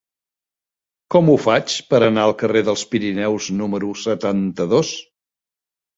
[1.15, 4.95] Com ho faig per anar al carrer dels Pirineus número setanta-dos?